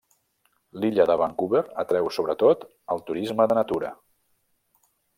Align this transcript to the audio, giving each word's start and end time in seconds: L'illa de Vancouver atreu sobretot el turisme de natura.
L'illa 0.85 1.05
de 1.11 1.17
Vancouver 1.23 1.61
atreu 1.85 2.11
sobretot 2.19 2.67
el 2.97 3.07
turisme 3.11 3.49
de 3.53 3.63
natura. 3.63 3.97